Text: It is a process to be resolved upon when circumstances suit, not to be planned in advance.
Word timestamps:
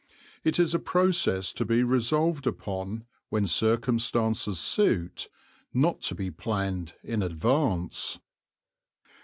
It 0.43 0.57
is 0.59 0.73
a 0.73 0.79
process 0.79 1.53
to 1.53 1.63
be 1.63 1.83
resolved 1.83 2.47
upon 2.47 3.05
when 3.29 3.45
circumstances 3.45 4.57
suit, 4.57 5.29
not 5.75 6.01
to 6.01 6.15
be 6.15 6.31
planned 6.31 6.95
in 7.03 7.21
advance. 7.21 8.17